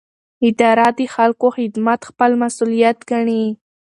[0.47, 3.43] اداره د خلکو خدمت خپل مسوولیت ګڼي.